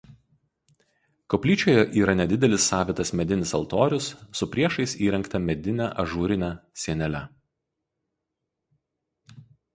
Koplyčioje 1.33 1.83
yra 1.99 2.15
nedidelis 2.21 2.65
savitas 2.71 3.11
medinis 3.19 3.51
altorius 3.59 4.07
su 4.41 4.49
priešais 4.55 4.97
įrengta 5.09 5.43
medine 5.45 5.91
ažūrine 6.07 6.51
sienele. 6.87 7.23